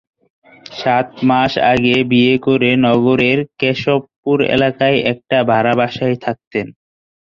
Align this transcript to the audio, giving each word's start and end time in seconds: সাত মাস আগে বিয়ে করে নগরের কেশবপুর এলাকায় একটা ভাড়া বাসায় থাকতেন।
সাত 0.73 1.07
মাস 1.29 1.51
আগে 1.71 1.95
বিয়ে 2.11 2.35
করে 2.45 2.69
নগরের 2.85 3.39
কেশবপুর 3.59 4.37
এলাকায় 4.55 4.97
একটা 5.11 5.37
ভাড়া 5.49 5.73
বাসায় 5.79 6.17
থাকতেন। 6.25 6.67